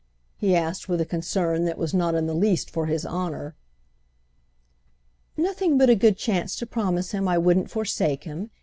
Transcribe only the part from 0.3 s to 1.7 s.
he asked with a concern